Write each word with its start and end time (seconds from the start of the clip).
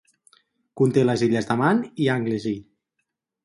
Conté 0.81 1.03
les 1.05 1.25
illes 1.29 1.49
de 1.51 1.59
Man 1.61 1.85
i 2.07 2.11
Anglesey. 2.17 2.61